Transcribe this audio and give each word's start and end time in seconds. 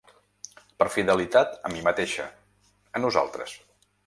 Per 0.79 0.87
fidelitat 0.95 1.53
a 1.69 1.75
mi 1.75 1.83
mateixa, 1.89 2.27
a 2.97 3.05
nosaltres. 3.05 3.57